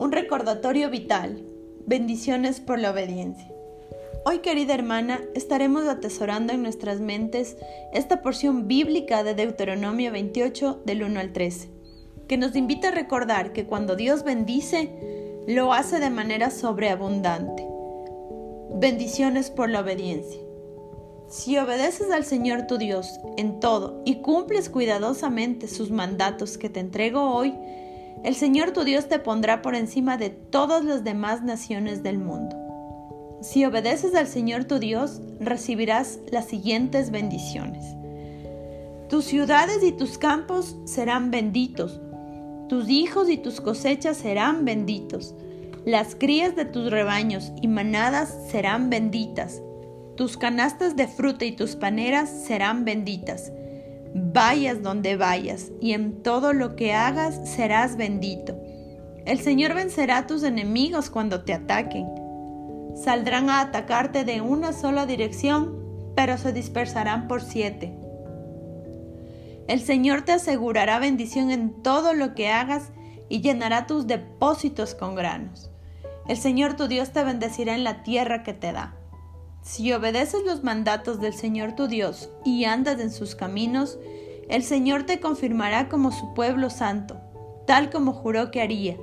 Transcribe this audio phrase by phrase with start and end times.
[0.00, 1.44] Un recordatorio vital.
[1.84, 3.52] Bendiciones por la obediencia.
[4.24, 7.58] Hoy, querida hermana, estaremos atesorando en nuestras mentes
[7.92, 11.68] esta porción bíblica de Deuteronomio 28 del 1 al 13,
[12.28, 17.68] que nos invita a recordar que cuando Dios bendice, lo hace de manera sobreabundante.
[18.76, 20.40] Bendiciones por la obediencia.
[21.28, 26.80] Si obedeces al Señor tu Dios en todo y cumples cuidadosamente sus mandatos que te
[26.80, 27.54] entrego hoy,
[28.24, 32.56] el Señor tu Dios te pondrá por encima de todas las demás naciones del mundo.
[33.40, 37.84] Si obedeces al Señor tu Dios, recibirás las siguientes bendiciones.
[39.08, 42.00] Tus ciudades y tus campos serán benditos,
[42.68, 45.34] tus hijos y tus cosechas serán benditos,
[45.84, 49.62] las crías de tus rebaños y manadas serán benditas
[50.20, 53.50] tus canastas de fruta y tus paneras serán benditas.
[54.14, 58.60] Vayas donde vayas, y en todo lo que hagas serás bendito.
[59.24, 62.08] El Señor vencerá a tus enemigos cuando te ataquen.
[62.96, 65.78] Saldrán a atacarte de una sola dirección,
[66.16, 67.94] pero se dispersarán por siete.
[69.68, 72.90] El Señor te asegurará bendición en todo lo que hagas
[73.28, 75.70] y llenará tus depósitos con granos.
[76.26, 78.99] El Señor tu Dios te bendecirá en la tierra que te da.
[79.62, 83.98] Si obedeces los mandatos del Señor tu Dios y andas en sus caminos,
[84.48, 87.20] el Señor te confirmará como su pueblo santo,
[87.66, 88.96] tal como juró que haría.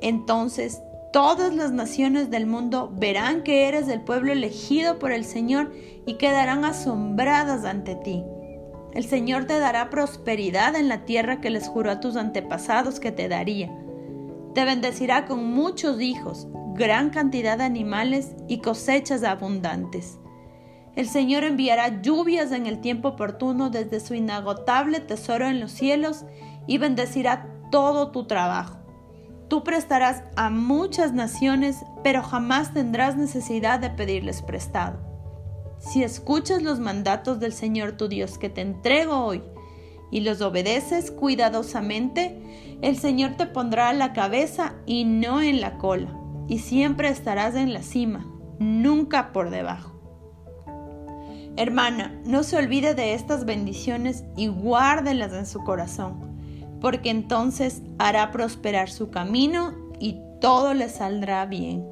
[0.00, 0.80] Entonces
[1.12, 5.72] todas las naciones del mundo verán que eres el pueblo elegido por el Señor
[6.06, 8.22] y quedarán asombradas ante ti.
[8.94, 13.12] El Señor te dará prosperidad en la tierra que les juró a tus antepasados que
[13.12, 13.70] te daría.
[14.54, 20.18] Te bendecirá con muchos hijos gran cantidad de animales y cosechas abundantes.
[20.96, 26.24] El Señor enviará lluvias en el tiempo oportuno desde su inagotable tesoro en los cielos
[26.66, 28.78] y bendecirá todo tu trabajo.
[29.48, 34.98] Tú prestarás a muchas naciones, pero jamás tendrás necesidad de pedirles prestado.
[35.78, 39.42] Si escuchas los mandatos del Señor tu Dios que te entrego hoy
[40.10, 46.19] y los obedeces cuidadosamente, el Señor te pondrá la cabeza y no en la cola
[46.50, 48.26] y siempre estarás en la cima,
[48.58, 50.00] nunca por debajo.
[51.56, 56.18] Hermana, no se olvide de estas bendiciones y guárdelas en su corazón,
[56.80, 61.86] porque entonces hará prosperar su camino y todo le saldrá bien.